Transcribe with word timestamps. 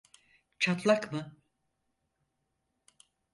Çatlak 0.59 1.11
mı? 1.11 1.37